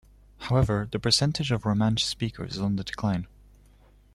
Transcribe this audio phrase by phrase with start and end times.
[0.39, 3.27] However, the percentage of Romansh-speakers is on the decline.